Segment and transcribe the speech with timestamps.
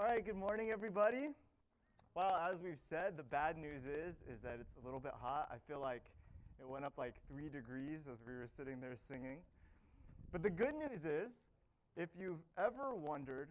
[0.00, 1.28] All right, good morning, everybody.
[2.14, 5.50] Well, as we've said, the bad news is is that it's a little bit hot.
[5.52, 6.04] I feel like
[6.58, 9.40] it went up like three degrees as we were sitting there singing.
[10.32, 11.48] But the good news is,
[11.98, 13.50] if you've ever wondered,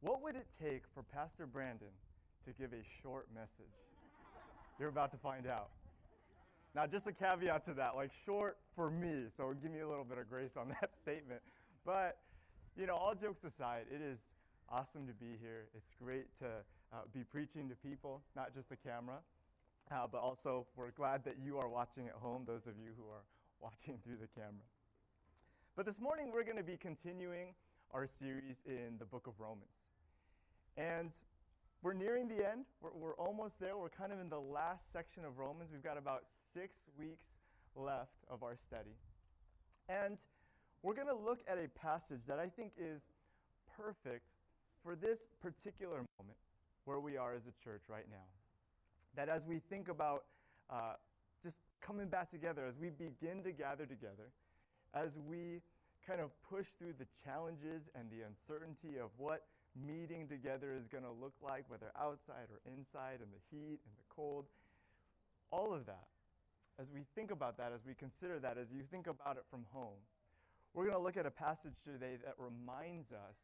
[0.00, 1.90] what would it take for Pastor Brandon
[2.44, 3.74] to give a short message?
[4.78, 5.70] You're about to find out.
[6.76, 10.04] Now, just a caveat to that, like short for me, so give me a little
[10.04, 11.40] bit of grace on that statement.
[11.84, 12.18] But,
[12.76, 14.36] you know, all jokes aside, it is
[14.70, 15.68] awesome to be here.
[15.74, 16.46] It's great to
[16.92, 19.18] uh, be preaching to people, not just the camera,
[19.90, 23.04] uh, but also we're glad that you are watching at home, those of you who
[23.04, 23.24] are
[23.60, 24.66] watching through the camera.
[25.76, 27.54] But this morning we're going to be continuing
[27.92, 29.70] our series in the book of Romans.
[30.76, 31.12] And
[31.82, 32.66] we're nearing the end.
[32.80, 33.76] We're, we're almost there.
[33.76, 35.70] We're kind of in the last section of Romans.
[35.72, 37.38] We've got about six weeks
[37.74, 38.96] left of our study.
[39.88, 40.18] And
[40.82, 43.02] we're going to look at a passage that I think is
[43.76, 44.26] perfect
[44.82, 46.38] for this particular moment
[46.84, 48.26] where we are as a church right now.
[49.14, 50.24] That as we think about
[50.70, 50.94] uh,
[51.42, 54.32] just coming back together, as we begin to gather together,
[54.94, 55.60] as we
[56.06, 59.44] kind of push through the challenges and the uncertainty of what
[59.86, 63.94] meeting together is going to look like, whether outside or inside, and the heat and
[63.96, 64.46] the cold,
[65.50, 66.08] all of that.
[66.80, 69.64] As we think about that, as we consider that, as you think about it from
[69.72, 69.98] home,
[70.74, 73.36] we're going to look at a passage today that reminds us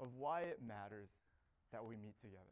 [0.00, 1.10] of why it matters
[1.72, 2.42] that we meet together,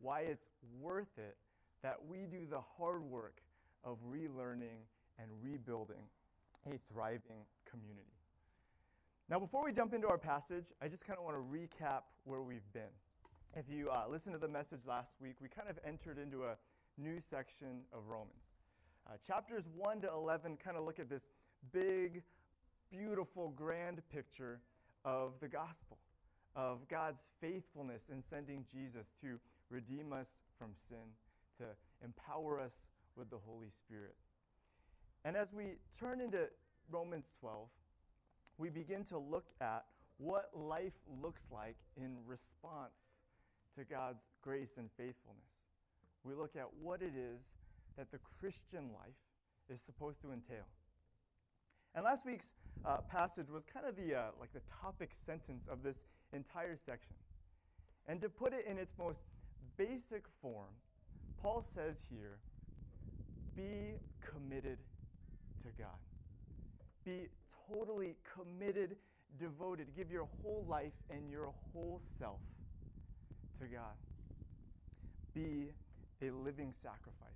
[0.00, 0.46] why it's
[0.80, 1.36] worth it
[1.82, 3.40] that we do the hard work
[3.84, 4.86] of relearning
[5.18, 6.04] and rebuilding
[6.66, 8.02] a thriving community.
[9.28, 12.40] Now, before we jump into our passage, I just kind of want to recap where
[12.40, 12.94] we've been.
[13.54, 16.56] If you uh, listened to the message last week, we kind of entered into a
[16.96, 18.32] new section of Romans.
[19.06, 21.24] Uh, chapters 1 to 11 kind of look at this
[21.72, 22.22] big,
[22.90, 24.60] beautiful, grand picture
[25.04, 25.98] of the gospel
[26.58, 29.38] of God's faithfulness in sending Jesus to
[29.70, 31.14] redeem us from sin,
[31.56, 31.64] to
[32.04, 34.16] empower us with the Holy Spirit.
[35.24, 36.48] And as we turn into
[36.90, 37.68] Romans 12,
[38.58, 39.84] we begin to look at
[40.16, 43.20] what life looks like in response
[43.78, 45.52] to God's grace and faithfulness.
[46.24, 47.40] We look at what it is
[47.96, 49.14] that the Christian life
[49.70, 50.66] is supposed to entail.
[51.94, 55.82] And last week's uh, passage was kind of the uh, like the topic sentence of
[55.82, 56.02] this
[56.32, 57.14] entire section.
[58.06, 59.22] And to put it in its most
[59.76, 60.72] basic form,
[61.42, 62.38] Paul says here,
[63.56, 64.78] be committed
[65.62, 65.98] to God.
[67.04, 67.28] Be
[67.68, 68.96] totally committed,
[69.38, 69.88] devoted.
[69.96, 72.40] Give your whole life and your whole self
[73.60, 73.96] to God.
[75.34, 75.70] Be
[76.22, 77.28] a living sacrifice.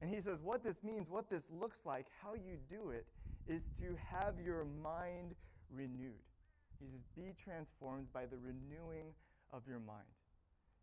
[0.00, 3.06] And he says, what this means, what this looks like, how you do it,
[3.46, 5.34] is to have your mind
[5.70, 6.12] renewed.
[6.82, 9.14] He says, be transformed by the renewing
[9.52, 10.08] of your mind.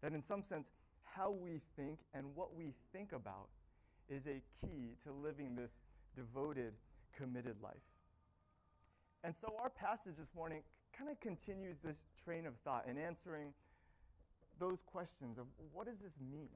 [0.01, 0.71] That in some sense,
[1.03, 3.49] how we think and what we think about
[4.07, 5.77] is a key to living this
[6.15, 6.73] devoted,
[7.15, 7.75] committed life.
[9.23, 10.61] And so our passage this morning
[10.97, 13.53] kind of continues this train of thought in answering
[14.59, 16.49] those questions of what does this mean?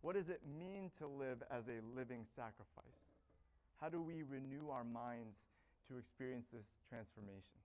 [0.00, 3.06] What does it mean to live as a living sacrifice?
[3.80, 5.38] How do we renew our minds
[5.88, 7.60] to experience this transformation?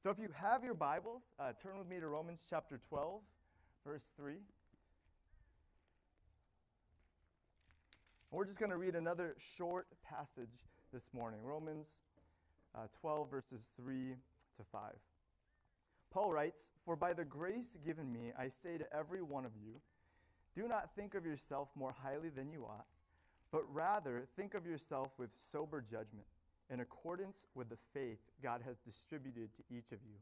[0.00, 3.20] So if you have your Bibles, uh, turn with me to Romans chapter 12,
[3.84, 4.34] verse 3.
[8.30, 11.98] We're just going to read another short passage this morning Romans
[12.76, 14.14] uh, 12, verses 3
[14.58, 14.80] to 5.
[16.12, 19.80] Paul writes, For by the grace given me, I say to every one of you,
[20.54, 22.86] do not think of yourself more highly than you ought
[23.50, 26.26] but rather think of yourself with sober judgment,
[26.70, 30.16] in accordance with the faith God has distributed to each of you.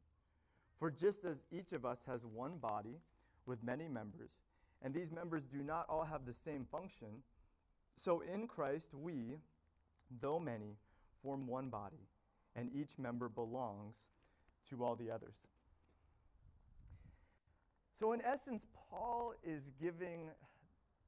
[0.79, 3.01] For just as each of us has one body
[3.47, 4.41] with many members,
[4.83, 7.23] and these members do not all have the same function,
[7.97, 9.39] so in Christ we,
[10.21, 10.77] though many,
[11.23, 12.09] form one body,
[12.55, 13.97] and each member belongs
[14.71, 15.47] to all the others.
[17.95, 20.29] So, in essence, Paul is giving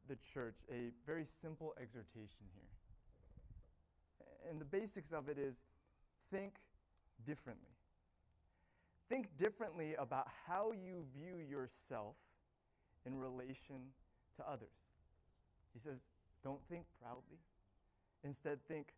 [0.09, 2.78] the church a very simple exhortation here.
[4.49, 5.65] And the basics of it is
[6.31, 6.55] think
[7.27, 7.71] differently.
[9.09, 12.17] Think differently about how you view yourself
[13.07, 13.77] in relation
[14.37, 14.69] to others.
[15.73, 16.07] He says,
[16.45, 17.39] don't think proudly.
[18.25, 18.89] Instead, think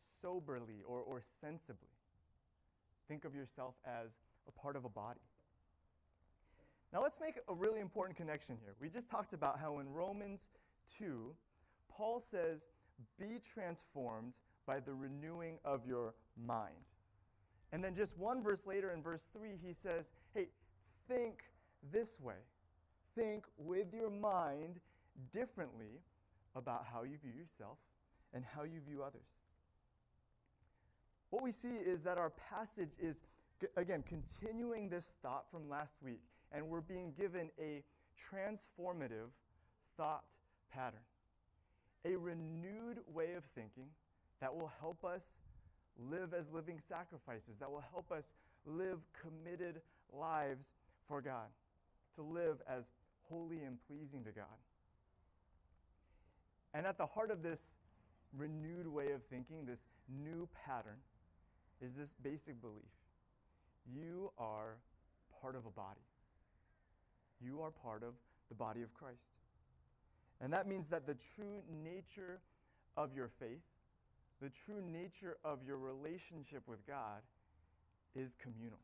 [0.00, 1.88] soberly or, or sensibly.
[3.08, 4.10] Think of yourself as
[4.48, 5.20] a part of a body.
[6.92, 8.74] Now, let's make a really important connection here.
[8.80, 10.40] We just talked about how in Romans
[10.98, 11.34] 2,
[11.88, 12.60] Paul says,
[13.18, 14.32] Be transformed
[14.66, 16.74] by the renewing of your mind.
[17.72, 20.48] And then just one verse later in verse 3, he says, Hey,
[21.08, 21.44] think
[21.92, 22.34] this way.
[23.14, 24.80] Think with your mind
[25.32, 26.00] differently
[26.54, 27.78] about how you view yourself
[28.34, 29.28] and how you view others.
[31.30, 33.24] What we see is that our passage is,
[33.76, 36.22] again, continuing this thought from last week,
[36.52, 37.82] and we're being given a
[38.16, 39.30] transformative
[39.96, 40.34] thought
[40.72, 41.00] pattern,
[42.04, 43.88] a renewed way of thinking
[44.40, 45.24] that will help us
[45.98, 48.24] live as living sacrifices, that will help us
[48.66, 49.80] live committed
[50.12, 50.72] lives
[51.08, 51.48] for God,
[52.16, 52.86] to live as
[53.28, 54.44] holy and pleasing to God.
[56.74, 57.74] And at the heart of this
[58.36, 60.98] renewed way of thinking, this new pattern,
[61.80, 62.84] is this basic belief
[63.94, 64.78] you are
[65.40, 66.00] part of a body.
[67.40, 68.14] You are part of
[68.48, 69.28] the body of Christ.
[70.40, 72.40] And that means that the true nature
[72.96, 73.62] of your faith,
[74.40, 77.22] the true nature of your relationship with God,
[78.14, 78.78] is communal.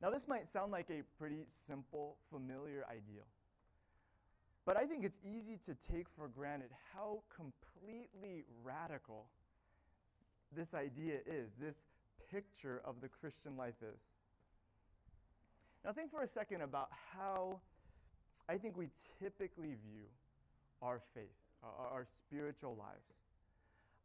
[0.00, 3.26] Now, this might sound like a pretty simple, familiar ideal.
[4.64, 9.26] But I think it's easy to take for granted how completely radical
[10.54, 11.86] this idea is, this
[12.30, 14.00] picture of the Christian life is.
[15.84, 17.60] Now, think for a second about how
[18.48, 18.88] I think we
[19.20, 20.04] typically view
[20.82, 21.24] our faith,
[21.62, 23.14] our, our spiritual lives.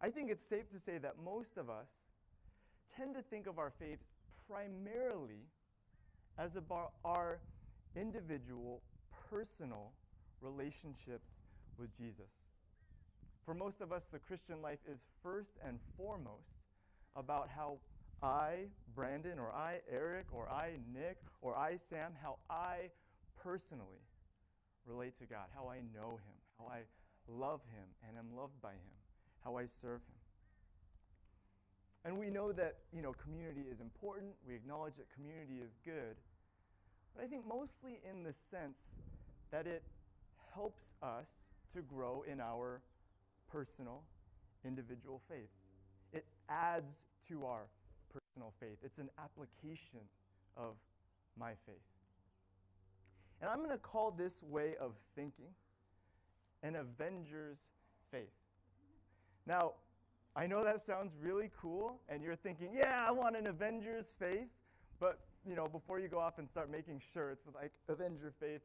[0.04, 1.88] I think it's safe to say that most of us
[2.94, 4.08] tend to think of our faiths
[4.50, 5.48] primarily
[6.38, 7.40] as about our
[7.96, 8.82] individual,
[9.30, 9.94] personal
[10.42, 11.32] relationships
[11.78, 12.32] with Jesus.
[13.46, 16.60] For most of us, the Christian life is first and foremost
[17.16, 17.78] about how
[18.22, 22.90] I, Brandon, or I, Eric, or I, Nick, or I, Sam, how I
[23.42, 24.04] personally
[24.86, 26.82] relate to God, how I know Him, how I
[27.28, 29.03] love Him and am loved by Him,
[29.44, 30.14] how I serve Him.
[32.06, 34.32] And we know that, you know, community is important.
[34.48, 36.16] We acknowledge that community is good.
[37.16, 38.90] But I think mostly in the sense
[39.52, 39.84] that it
[40.54, 41.28] helps us
[41.74, 42.82] to grow in our
[43.52, 44.02] personal,
[44.66, 45.56] individual faiths.
[46.12, 47.68] It adds to our
[48.12, 48.78] personal faith.
[48.84, 50.00] It's an application
[50.58, 50.76] of
[51.40, 51.76] my faith.
[53.42, 55.50] And I'm going to call this way of thinking
[56.62, 57.60] an avenger's
[58.12, 58.43] faith.
[59.46, 59.74] Now,
[60.36, 64.48] I know that sounds really cool, and you're thinking, yeah, I want an avenger's faith.
[65.00, 68.62] But, you know, before you go off and start making shirts with like Avenger faith,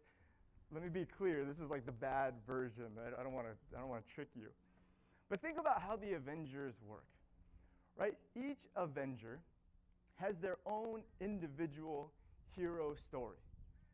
[0.72, 2.84] let me be clear, this is like the bad version.
[3.18, 4.48] I, don't want to I don't want to trick you.
[5.28, 7.04] But think about how the Avengers work.
[7.96, 8.14] Right?
[8.36, 9.40] Each Avenger
[10.16, 12.12] has their own individual
[12.56, 13.36] hero story.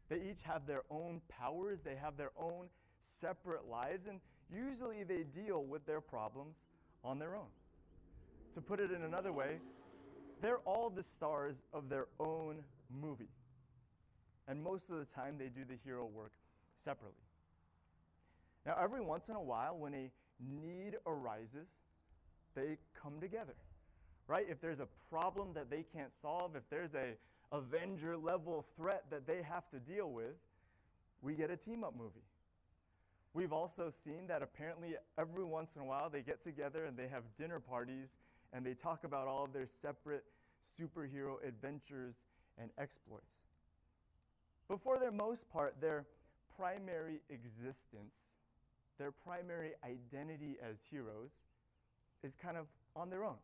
[0.08, 2.66] They each have their own powers, they have their own
[3.00, 4.20] separate lives, and
[4.52, 6.66] usually they deal with their problems
[7.04, 7.48] on their own.
[8.54, 9.58] To put it in another way,
[10.40, 13.30] they're all the stars of their own movie.
[14.46, 16.32] And most of the time, they do the hero work
[16.78, 17.16] separately.
[18.66, 20.10] Now, every once in a while, when a
[20.40, 21.68] need arises,
[22.54, 23.54] they come together.
[24.26, 24.46] Right?
[24.48, 27.14] If there's a problem that they can't solve, if there's a
[27.52, 30.34] Avenger level threat that they have to deal with,
[31.22, 32.24] we get a team up movie.
[33.34, 37.08] We've also seen that apparently every once in a while they get together and they
[37.08, 38.16] have dinner parties
[38.52, 40.24] and they talk about all of their separate
[40.78, 42.24] superhero adventures
[42.56, 43.38] and exploits.
[44.68, 46.06] But for their most part, their
[46.56, 48.16] primary existence,
[48.98, 51.32] their primary identity as heroes,
[52.22, 53.36] is kind of on their own.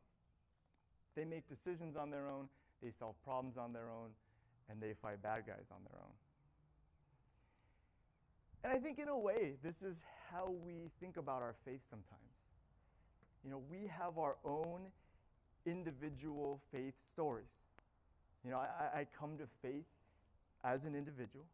[1.16, 2.48] They make decisions on their own,
[2.80, 4.10] they solve problems on their own,
[4.70, 6.12] and they fight bad guys on their own.
[8.62, 12.20] And I think, in a way, this is how we think about our faith sometimes.
[13.42, 14.80] You know, we have our own
[15.64, 17.62] individual faith stories.
[18.44, 19.86] You know, I, I come to faith
[20.62, 21.46] as an individual,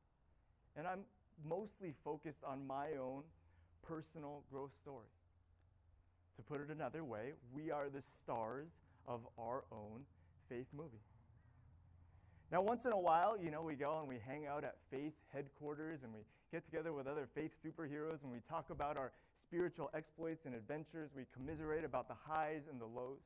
[0.76, 1.00] and I'm
[1.48, 3.22] mostly focused on my own
[3.86, 5.06] personal growth story.
[6.36, 10.02] To put it another way, we are the stars of our own
[10.48, 11.02] faith movie.
[12.52, 15.14] Now, once in a while, you know, we go and we hang out at faith
[15.32, 16.20] headquarters and we
[16.52, 21.10] get together with other faith superheroes and we talk about our spiritual exploits and adventures.
[21.14, 23.22] We commiserate about the highs and the lows.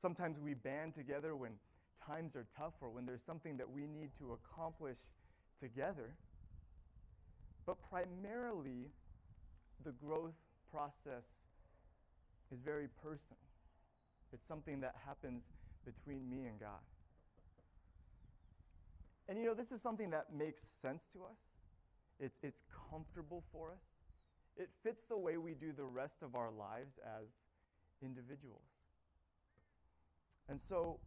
[0.00, 1.52] Sometimes we band together when
[2.06, 4.98] times are tough or when there's something that we need to accomplish
[5.60, 6.14] together.
[7.66, 8.90] But primarily,
[9.84, 10.34] the growth
[10.70, 11.26] process
[12.50, 13.38] is very personal.
[14.32, 15.44] It's something that happens
[15.84, 16.80] between me and God.
[19.32, 21.38] And you know, this is something that makes sense to us.
[22.20, 22.60] It's, it's
[22.90, 23.92] comfortable for us.
[24.58, 27.32] It fits the way we do the rest of our lives as
[28.02, 28.66] individuals.
[30.50, 31.00] And so,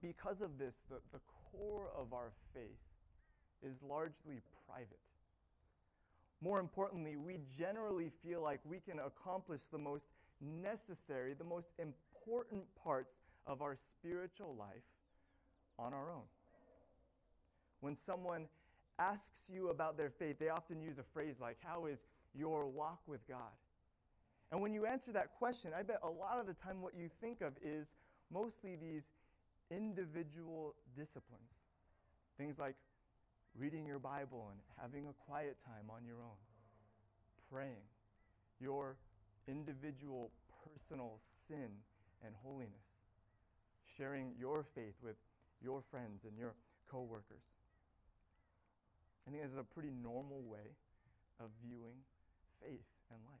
[0.00, 1.18] because of this, the, the
[1.50, 2.78] core of our faith
[3.64, 5.00] is largely private.
[6.40, 10.04] More importantly, we generally feel like we can accomplish the most
[10.40, 14.86] necessary, the most important parts of our spiritual life
[15.80, 16.22] on our own.
[17.80, 18.46] When someone
[18.98, 23.00] asks you about their faith, they often use a phrase like, How is your walk
[23.06, 23.56] with God?
[24.52, 27.08] And when you answer that question, I bet a lot of the time what you
[27.20, 27.94] think of is
[28.32, 29.10] mostly these
[29.70, 31.52] individual disciplines.
[32.36, 32.74] Things like
[33.56, 36.38] reading your Bible and having a quiet time on your own,
[37.52, 37.86] praying,
[38.60, 38.96] your
[39.46, 40.30] individual
[40.64, 41.70] personal sin
[42.24, 42.98] and holiness,
[43.96, 45.16] sharing your faith with
[45.62, 46.54] your friends and your
[46.90, 47.44] coworkers.
[49.26, 50.76] I think this is a pretty normal way
[51.38, 51.96] of viewing
[52.62, 53.40] faith and life.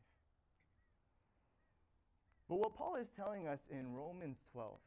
[2.48, 4.78] But what Paul is telling us in Romans 12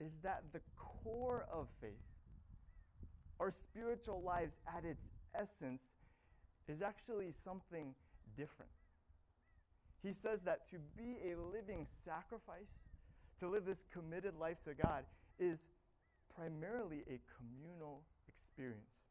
[0.00, 1.90] is that the core of faith,
[3.38, 5.02] our spiritual lives at its
[5.34, 5.92] essence,
[6.68, 7.94] is actually something
[8.36, 8.70] different.
[10.02, 12.78] He says that to be a living sacrifice,
[13.40, 15.04] to live this committed life to God,
[15.38, 15.66] is
[16.34, 19.09] primarily a communal experience.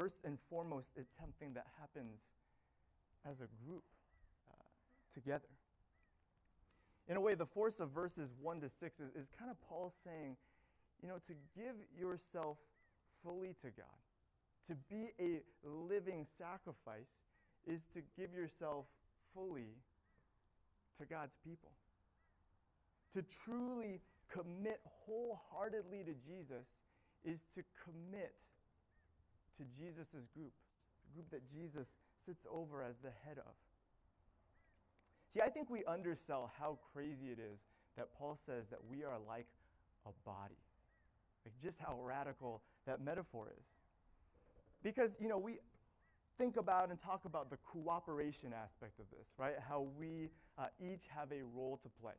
[0.00, 2.22] First and foremost, it's something that happens
[3.30, 3.82] as a group
[4.50, 4.54] uh,
[5.12, 5.50] together.
[7.06, 9.92] In a way, the force of verses 1 to 6 is, is kind of Paul
[10.02, 10.38] saying,
[11.02, 12.56] you know, to give yourself
[13.22, 14.00] fully to God,
[14.68, 17.10] to be a living sacrifice,
[17.66, 18.86] is to give yourself
[19.34, 19.74] fully
[20.98, 21.72] to God's people.
[23.12, 24.00] To truly
[24.32, 26.68] commit wholeheartedly to Jesus
[27.22, 28.46] is to commit
[29.60, 30.52] to Jesus' group,
[31.04, 31.86] the group that Jesus
[32.24, 33.52] sits over as the head of.
[35.28, 37.60] See, I think we undersell how crazy it is
[37.96, 39.46] that Paul says that we are like
[40.06, 40.58] a body.
[41.44, 43.64] Like just how radical that metaphor is.
[44.82, 45.58] Because, you know, we
[46.38, 49.54] think about and talk about the cooperation aspect of this, right?
[49.68, 52.14] How we uh, each have a role to play,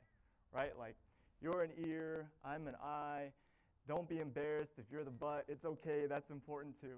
[0.53, 0.77] right?
[0.77, 0.95] Like,
[1.41, 3.31] you're an ear, I'm an eye.
[3.87, 5.45] Don't be embarrassed if you're the butt.
[5.47, 6.97] It's okay, that's important too.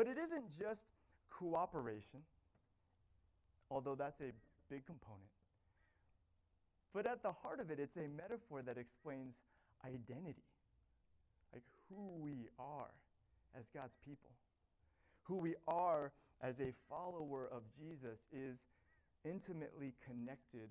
[0.00, 0.86] But it isn't just
[1.28, 2.20] cooperation,
[3.70, 4.32] although that's a
[4.70, 5.28] big component.
[6.94, 9.34] But at the heart of it, it's a metaphor that explains
[9.84, 10.40] identity,
[11.52, 12.88] like who we are
[13.54, 14.30] as God's people.
[15.24, 18.68] Who we are as a follower of Jesus is
[19.22, 20.70] intimately connected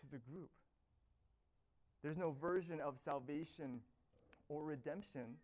[0.00, 0.50] to the group.
[2.02, 3.80] There's no version of salvation
[4.50, 5.38] or redemption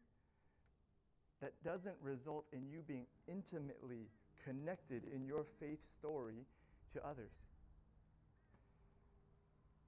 [1.41, 4.09] that doesn't result in you being intimately
[4.45, 6.47] connected in your faith story
[6.93, 7.33] to others.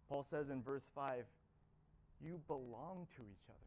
[0.09, 1.25] Paul says in verse 5,
[2.23, 3.59] you belong to each other.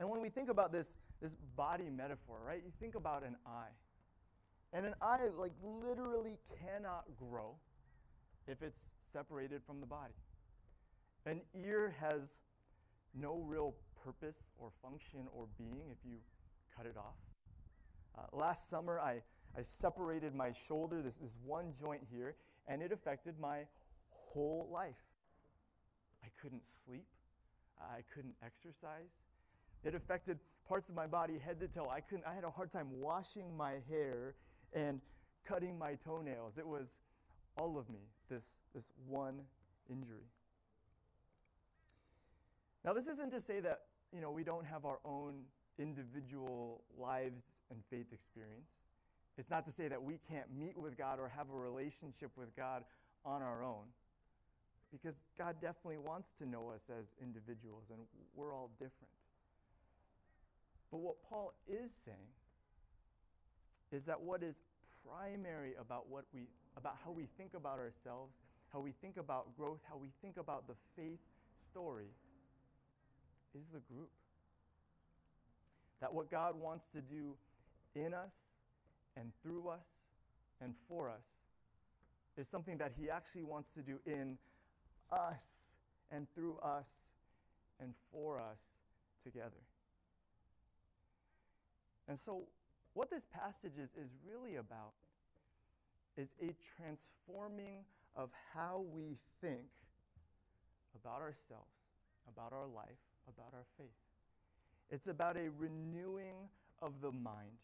[0.00, 3.74] And when we think about this, this body metaphor, right, you think about an eye.
[4.72, 7.56] And an eye, like, literally cannot grow
[8.46, 10.14] if it's separated from the body.
[11.26, 12.38] An ear has
[13.14, 13.74] no real
[14.04, 16.16] purpose or function or being if you
[16.76, 17.16] cut it off.
[18.16, 19.22] Uh, last summer, I,
[19.56, 22.36] I separated my shoulder, this, this one joint here,
[22.66, 23.60] and it affected my
[24.10, 24.94] whole life.
[26.22, 27.06] I couldn't sleep,
[27.80, 29.10] I couldn't exercise.
[29.84, 31.88] It affected parts of my body head to toe.
[31.88, 34.34] I couldn't I had a hard time washing my hair
[34.72, 35.00] and
[35.46, 36.58] cutting my toenails.
[36.58, 36.98] It was
[37.56, 38.00] all of me,
[38.30, 39.40] this, this one
[39.88, 40.26] injury.
[42.84, 43.80] Now, this isn't to say that
[44.14, 45.34] you know, we don't have our own
[45.78, 48.70] individual lives and faith experience.
[49.36, 52.54] It's not to say that we can't meet with God or have a relationship with
[52.56, 52.82] God
[53.24, 53.84] on our own,
[54.90, 58.00] because God definitely wants to know us as individuals, and
[58.34, 59.12] we're all different.
[60.90, 62.16] But what Paul is saying
[63.92, 64.60] is that what is
[65.06, 68.34] primary about what we about how we think about ourselves,
[68.72, 71.18] how we think about growth, how we think about the faith
[71.70, 72.08] story
[73.54, 74.10] is the group.
[76.00, 77.36] That what God wants to do
[77.94, 78.34] in us
[79.16, 79.86] and through us
[80.60, 81.24] and for us
[82.36, 84.38] is something that He actually wants to do in
[85.10, 85.74] us
[86.10, 87.08] and through us
[87.80, 88.62] and for us
[89.22, 89.62] together.
[92.06, 92.44] And so,
[92.94, 94.94] what this passage is, is really about
[96.16, 97.84] is a transforming
[98.16, 99.68] of how we think
[101.00, 101.76] about ourselves,
[102.32, 103.88] about our life, about our faith.
[104.90, 106.48] It's about a renewing
[106.80, 107.58] of the mind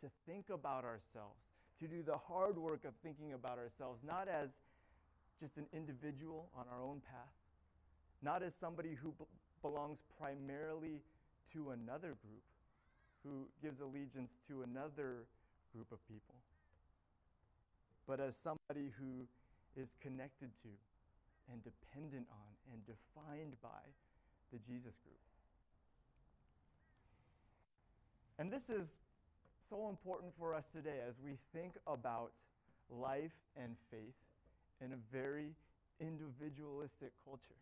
[0.00, 1.40] to think about ourselves,
[1.80, 4.60] to do the hard work of thinking about ourselves, not as
[5.40, 7.34] just an individual on our own path,
[8.22, 9.24] not as somebody who b-
[9.62, 11.02] belongs primarily
[11.52, 12.42] to another group,
[13.24, 15.24] who gives allegiance to another
[15.72, 16.34] group of people,
[18.06, 19.26] but as somebody who
[19.80, 20.68] is connected to
[21.50, 23.94] and dependent on and defined by
[24.52, 25.16] the Jesus group.
[28.38, 28.96] And this is
[29.68, 32.32] so important for us today as we think about
[32.90, 34.14] life and faith
[34.84, 35.54] in a very
[36.00, 37.60] individualistic culture.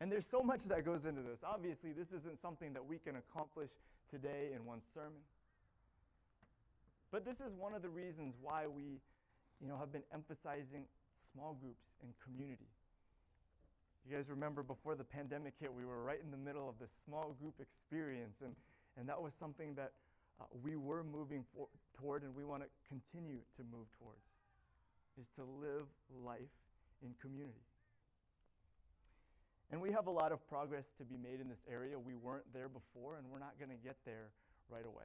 [0.00, 1.40] And there's so much that goes into this.
[1.44, 3.70] Obviously, this isn't something that we can accomplish
[4.10, 5.22] today in one sermon.
[7.10, 9.00] But this is one of the reasons why we,
[9.60, 10.84] you know, have been emphasizing
[11.32, 12.68] small groups and community.
[14.08, 16.90] You guys remember before the pandemic hit, we were right in the middle of this
[17.04, 18.54] small group experience, and,
[18.96, 19.92] and that was something that
[20.40, 21.68] uh, we were moving for,
[22.00, 24.24] toward and we want to continue to move towards,
[25.20, 25.84] is to live
[26.24, 26.56] life
[27.02, 27.60] in community.
[29.70, 31.98] And we have a lot of progress to be made in this area.
[31.98, 34.30] We weren't there before, and we're not going to get there
[34.70, 35.04] right away.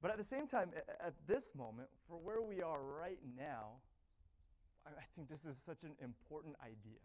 [0.00, 0.70] But at the same time,
[1.04, 3.72] at this moment, for where we are right now,
[4.96, 7.00] I think this is such an important idea.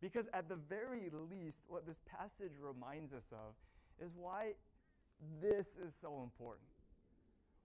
[0.00, 3.54] Because at the very least, what this passage reminds us of
[4.00, 4.52] is why
[5.42, 6.68] this is so important.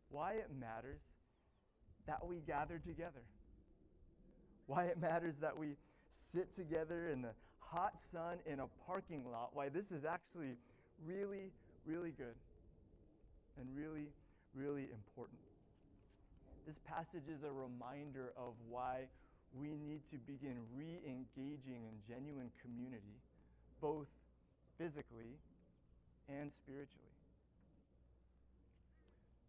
[0.09, 1.01] Why it matters
[2.07, 3.23] that we gather together.
[4.65, 5.75] Why it matters that we
[6.09, 9.49] sit together in the hot sun in a parking lot.
[9.53, 10.55] Why this is actually
[11.05, 11.51] really,
[11.85, 12.35] really good
[13.59, 14.07] and really,
[14.53, 15.39] really important.
[16.65, 19.07] This passage is a reminder of why
[19.53, 23.19] we need to begin re engaging in genuine community,
[23.81, 24.07] both
[24.77, 25.37] physically
[26.29, 27.11] and spiritually.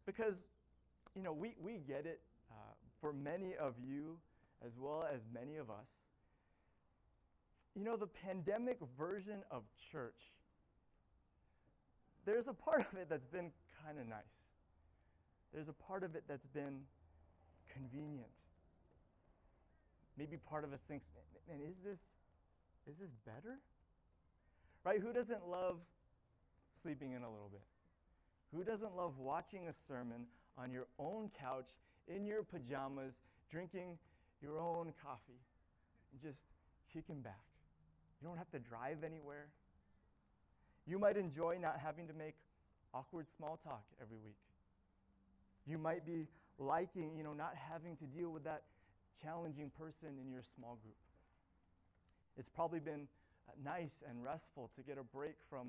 [0.07, 0.47] Because,
[1.15, 2.55] you know, we, we get it uh,
[3.01, 4.19] for many of you
[4.67, 5.87] as well as many of us.
[7.75, 10.33] You know, the pandemic version of church,
[12.25, 13.51] there's a part of it that's been
[13.85, 14.19] kind of nice.
[15.53, 16.81] There's a part of it that's been
[17.75, 18.31] convenient.
[20.17, 21.07] Maybe part of us thinks,
[21.49, 22.01] man, is this,
[22.87, 23.59] is this better?
[24.85, 25.01] Right?
[25.01, 25.79] Who doesn't love
[26.83, 27.63] sleeping in a little bit?
[28.55, 31.71] Who doesn't love watching a sermon on your own couch,
[32.07, 33.15] in your pajamas,
[33.51, 33.99] drinking
[34.41, 35.41] your own coffee,
[36.13, 36.45] and just
[36.93, 37.43] kicking back?
[38.21, 39.49] You don't have to drive anywhere.
[40.87, 42.35] You might enjoy not having to make
[42.93, 44.37] awkward small talk every week.
[45.67, 46.29] You might be
[46.59, 48.63] liking, you know, not having to deal with that
[49.23, 50.97] challenging person in your small group.
[52.37, 53.07] It's probably been
[53.49, 55.69] uh, nice and restful to get a break from,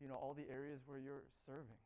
[0.00, 1.78] you know, all the areas where you're serving.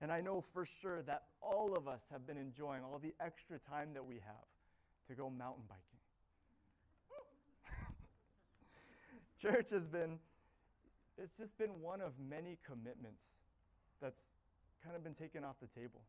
[0.00, 3.58] And I know for sure that all of us have been enjoying all the extra
[3.58, 4.46] time that we have
[5.08, 5.82] to go mountain biking.
[9.40, 10.18] Church has been,
[11.16, 13.24] it's just been one of many commitments
[14.00, 14.28] that's
[14.84, 16.02] kind of been taken off the table.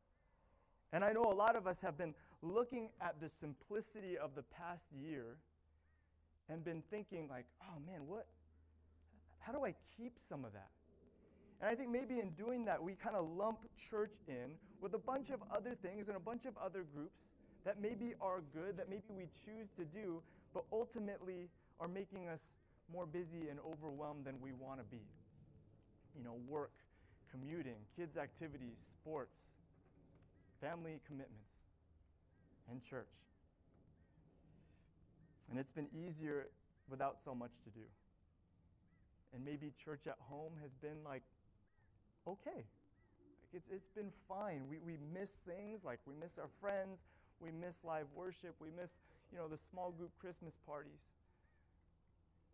[0.94, 4.44] And I know a lot of us have been looking at the simplicity of the
[4.44, 5.38] past year
[6.50, 8.28] and been thinking, like, oh man, what?
[9.40, 10.70] How do I keep some of that?
[11.60, 15.00] And I think maybe in doing that, we kind of lump church in with a
[15.00, 17.18] bunch of other things and a bunch of other groups
[17.66, 20.22] that maybe are good, that maybe we choose to do,
[20.54, 22.50] but ultimately are making us
[22.92, 25.02] more busy and overwhelmed than we want to be.
[26.18, 26.72] You know, work,
[27.32, 29.36] commuting, kids' activities, sports,
[30.62, 31.52] family commitments,
[32.70, 33.08] and church.
[35.50, 36.48] And it's been easier
[36.90, 37.86] without so much to do.
[39.34, 41.24] And maybe church at home has been like,
[42.28, 42.66] okay.
[43.42, 44.64] Like it's, it's been fine.
[44.70, 47.04] We, we miss things, like we miss our friends,
[47.40, 48.94] we miss live worship, we miss,
[49.32, 51.00] you know, the small group Christmas parties.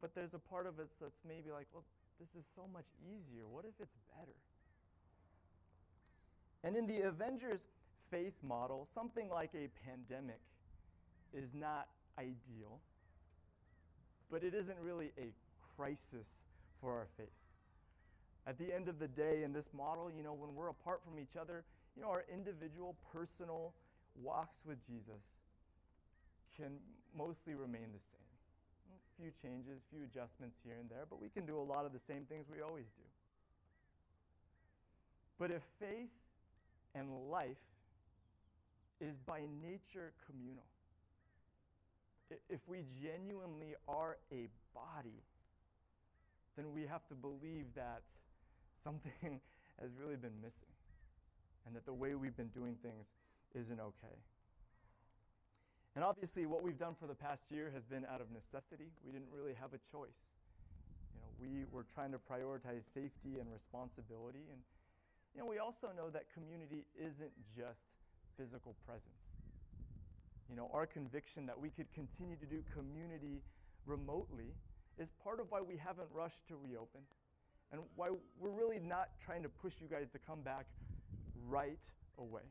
[0.02, 1.86] But there's a part of us that's maybe like, well,
[2.20, 3.48] this is so much easier.
[3.50, 4.38] What if it's better?
[6.64, 7.66] And in the Avengers
[8.14, 10.40] faith model, something like a pandemic
[11.34, 11.88] is not
[12.20, 12.80] ideal,
[14.30, 15.34] but it isn't really a
[15.76, 16.44] crisis
[16.80, 17.28] for our faith.
[18.46, 21.20] At the end of the day, in this model, you know, when we're apart from
[21.20, 21.64] each other,
[21.96, 23.74] you know, our individual, personal
[24.22, 25.40] walks with Jesus
[26.56, 26.74] can
[27.18, 28.20] mostly remain the same.
[28.94, 31.94] A few changes, few adjustments here and there, but we can do a lot of
[31.94, 33.08] the same things we always do.
[35.40, 36.14] But if faith
[36.94, 37.58] and life
[39.04, 40.64] is by nature communal.
[42.50, 45.22] If we genuinely are a body,
[46.56, 48.02] then we have to believe that
[48.82, 49.12] something
[49.82, 50.72] has really been missing
[51.66, 53.12] and that the way we've been doing things
[53.54, 54.18] isn't okay.
[55.96, 58.90] And obviously, what we've done for the past year has been out of necessity.
[59.06, 60.18] We didn't really have a choice.
[61.14, 64.50] You know, we were trying to prioritize safety and responsibility.
[64.50, 64.60] And,
[65.36, 67.94] you know, we also know that community isn't just
[68.38, 69.24] physical presence.
[70.50, 73.42] You know, our conviction that we could continue to do community
[73.86, 74.54] remotely
[75.00, 77.02] is part of why we haven't rushed to reopen
[77.72, 80.66] and why we're really not trying to push you guys to come back
[81.48, 81.80] right
[82.20, 82.44] away.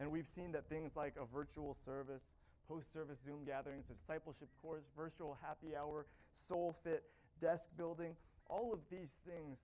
[0.00, 2.32] And we've seen that things like a virtual service,
[2.68, 7.04] post service Zoom gatherings, discipleship course, virtual happy hour, soul fit,
[7.40, 8.16] desk building,
[8.48, 9.58] all of these things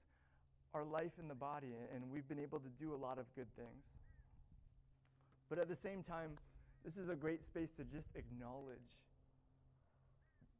[0.74, 3.46] are life in the body, and we've been able to do a lot of good
[3.56, 3.84] things.
[5.48, 6.30] But at the same time,
[6.84, 8.78] this is a great space to just acknowledge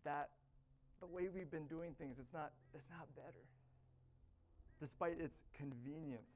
[0.05, 0.31] that
[1.01, 3.44] the way we've been doing things, it's not, it's not better.
[4.81, 6.31] Despite its convenience,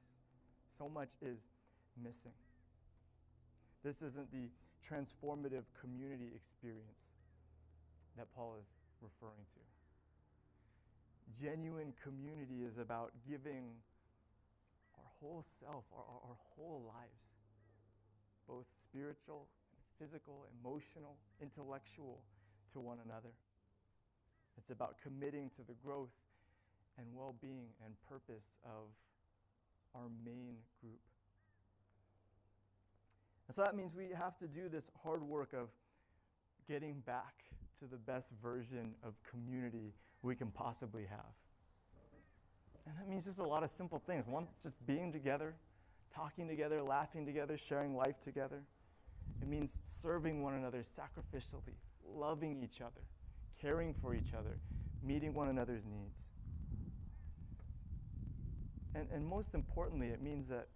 [0.77, 1.39] so much is
[2.01, 2.33] missing.
[3.83, 4.49] This isn't the
[4.85, 7.11] transformative community experience
[8.17, 8.67] that Paul is
[9.01, 9.59] referring to.
[11.43, 13.65] Genuine community is about giving
[14.97, 17.28] our whole self, our, our, our whole lives,
[18.49, 22.23] both spiritual, and physical, emotional, intellectual,
[22.73, 23.29] to one another.
[24.57, 26.13] It's about committing to the growth
[26.97, 28.89] and well being and purpose of
[29.95, 30.99] our main group.
[33.47, 35.69] And so that means we have to do this hard work of
[36.67, 37.45] getting back
[37.79, 41.33] to the best version of community we can possibly have.
[42.85, 44.27] And that means just a lot of simple things.
[44.27, 45.55] One, just being together,
[46.13, 48.63] talking together, laughing together, sharing life together.
[49.41, 51.75] It means serving one another sacrificially,
[52.15, 53.01] loving each other,
[53.61, 54.59] caring for each other,
[55.03, 56.23] meeting one another's needs.
[58.95, 60.67] And, and most importantly, it means that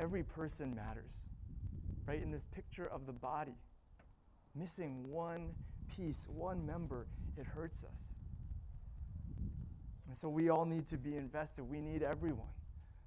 [0.00, 1.12] every person matters,
[2.06, 2.22] right?
[2.22, 3.56] In this picture of the body,
[4.54, 5.54] missing one
[5.94, 7.06] piece, one member,
[7.36, 8.04] it hurts us.
[10.08, 11.64] And so we all need to be invested.
[11.64, 12.48] We need everyone.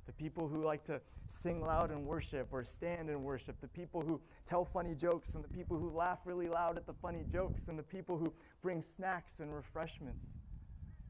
[0.06, 4.02] The people who like to sing loud and worship or stand and worship, the people
[4.02, 7.68] who tell funny jokes, and the people who laugh really loud at the funny jokes,
[7.68, 10.26] and the people who bring snacks and refreshments,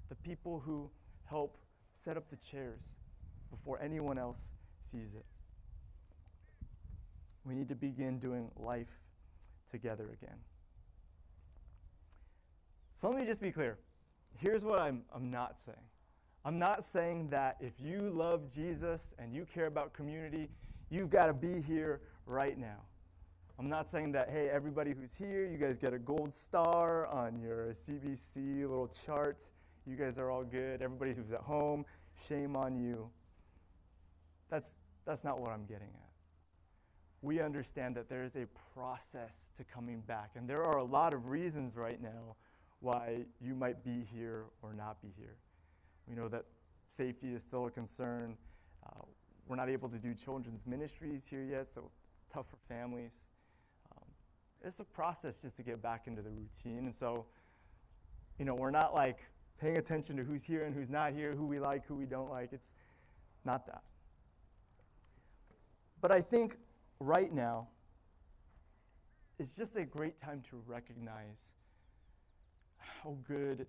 [0.10, 0.90] the people who
[1.26, 1.58] help
[1.92, 2.84] set up the chairs
[3.50, 5.26] before anyone else sees it.
[7.46, 9.02] We need to begin doing life
[9.70, 10.38] together again.
[12.96, 13.78] So let me just be clear.
[14.38, 15.78] Here's what I'm, I'm not saying.
[16.46, 20.48] I'm not saying that if you love Jesus and you care about community,
[20.92, 22.84] you've got to be here right now.
[23.58, 27.40] I'm not saying that, hey, everybody who's here, you guys get a gold star on
[27.40, 29.50] your CBC little chart.
[29.88, 30.84] You guys are all good.
[30.84, 31.84] Everybody who's at home,
[32.16, 33.10] shame on you.
[34.52, 36.10] That's, that's not what I'm getting at.
[37.24, 41.16] We understand that there is a process to coming back, and there are a lot
[41.16, 42.36] of reasons right now
[42.82, 45.38] why you might be here or not be here.
[46.08, 46.46] We know that
[46.92, 48.38] safety is still a concern.
[48.86, 49.02] Uh,
[49.48, 53.12] we're not able to do children's ministries here yet, so it's tough for families.
[53.92, 54.08] Um,
[54.64, 56.86] it's a process just to get back into the routine.
[56.86, 57.26] And so,
[58.40, 59.20] you know, we're not like
[59.60, 62.30] paying attention to who's here and who's not here, who we like, who we don't
[62.30, 62.54] like.
[62.54, 62.74] It's
[63.44, 63.84] not that.
[66.02, 66.58] But I think
[67.00, 67.68] right now,
[69.38, 71.50] it's just a great time to recognize
[72.78, 73.68] how good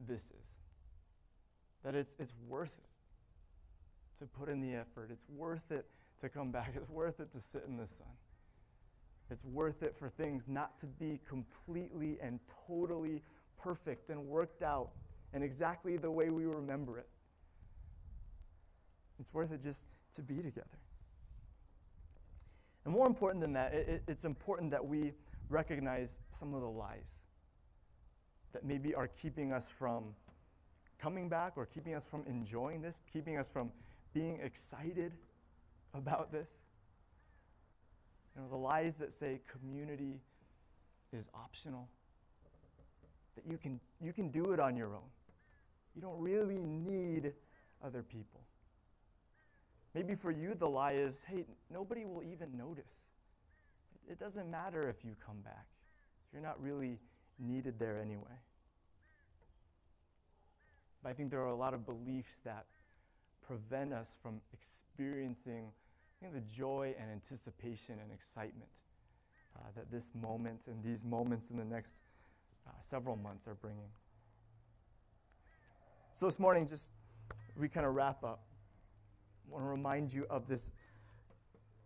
[0.00, 0.63] this is
[1.84, 5.10] that it's, it's worth it to put in the effort.
[5.12, 5.86] It's worth it
[6.20, 6.72] to come back.
[6.76, 8.06] It's worth it to sit in the sun.
[9.30, 13.22] It's worth it for things not to be completely and totally
[13.62, 14.90] perfect and worked out
[15.32, 17.08] and exactly the way we remember it.
[19.18, 20.78] It's worth it just to be together.
[22.84, 25.12] And more important than that, it, it, it's important that we
[25.48, 27.20] recognize some of the lies
[28.52, 30.14] that maybe are keeping us from
[31.04, 33.70] coming back or keeping us from enjoying this, keeping us from
[34.14, 35.12] being excited
[35.92, 36.48] about this.
[38.34, 40.22] You know, the lies that say community
[41.12, 41.88] is optional,
[43.36, 45.10] that you can, you can do it on your own.
[45.94, 47.34] You don't really need
[47.84, 48.40] other people.
[49.94, 52.94] Maybe for you, the lie is hey, nobody will even notice.
[54.10, 55.66] It doesn't matter if you come back,
[56.32, 56.98] you're not really
[57.38, 58.38] needed there anyway.
[61.04, 62.64] But I think there are a lot of beliefs that
[63.46, 65.66] prevent us from experiencing
[66.32, 68.70] the joy and anticipation and excitement
[69.54, 71.98] uh, that this moment and these moments in the next
[72.66, 73.90] uh, several months are bringing.
[76.14, 76.88] So this morning, just
[77.54, 78.40] we kind of wrap up.
[79.46, 80.70] I want to remind you of this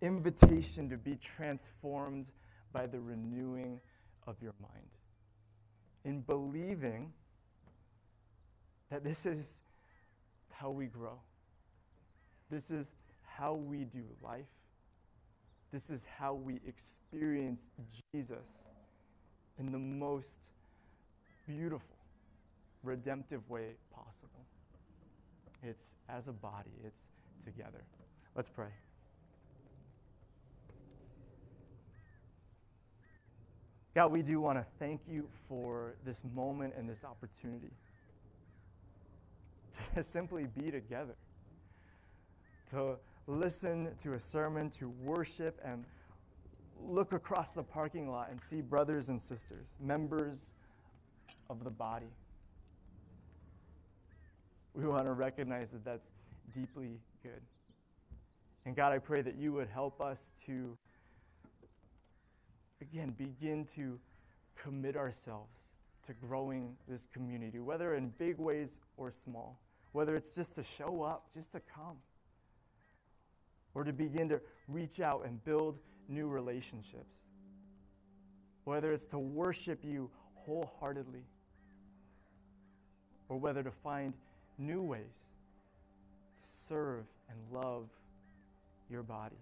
[0.00, 2.30] invitation to be transformed
[2.72, 3.80] by the renewing
[4.28, 4.86] of your mind.
[6.04, 7.12] In believing
[8.90, 9.60] that this is
[10.50, 11.18] how we grow.
[12.50, 14.46] This is how we do life.
[15.70, 17.68] This is how we experience
[18.12, 18.62] Jesus
[19.58, 20.50] in the most
[21.46, 21.96] beautiful,
[22.82, 24.46] redemptive way possible.
[25.62, 27.08] It's as a body, it's
[27.44, 27.84] together.
[28.34, 28.68] Let's pray.
[33.94, 37.72] God, we do want to thank you for this moment and this opportunity
[39.94, 41.16] to simply be together,
[42.70, 45.84] to listen to a sermon, to worship, and
[46.80, 50.52] look across the parking lot and see brothers and sisters, members
[51.50, 52.12] of the body.
[54.74, 56.10] We want to recognize that that's
[56.52, 57.42] deeply good.
[58.64, 60.76] And God, I pray that you would help us to,
[62.80, 63.98] again, begin to
[64.56, 65.68] commit ourselves
[66.08, 69.60] to growing this community, whether in big ways or small,
[69.92, 71.98] whether it's just to show up, just to come,
[73.74, 77.18] or to begin to reach out and build new relationships,
[78.64, 80.10] whether it's to worship you
[80.46, 81.24] wholeheartedly,
[83.28, 84.14] or whether to find
[84.56, 85.02] new ways
[86.42, 87.86] to serve and love
[88.88, 89.36] your body.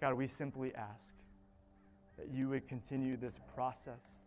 [0.00, 1.14] God, we simply ask
[2.18, 4.18] that you would continue this process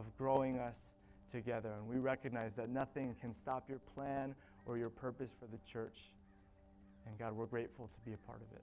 [0.00, 0.94] of growing us
[1.30, 1.72] together.
[1.78, 4.34] And we recognize that nothing can stop your plan
[4.66, 6.10] or your purpose for the church.
[7.06, 8.62] And God, we're grateful to be a part of it.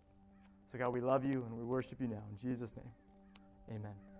[0.71, 2.23] So, God, we love you and we worship you now.
[2.29, 2.91] In Jesus' name,
[3.69, 4.16] amen.